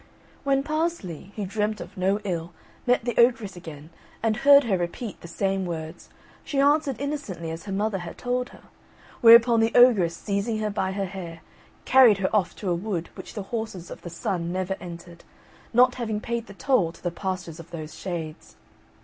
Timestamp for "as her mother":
7.51-7.99